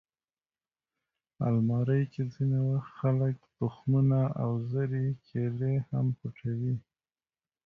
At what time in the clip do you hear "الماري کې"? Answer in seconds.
1.47-2.23